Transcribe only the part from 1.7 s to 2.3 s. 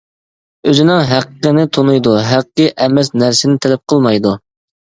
تونۇيدۇ،